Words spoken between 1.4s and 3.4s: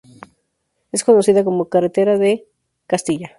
como carretera de Castilla.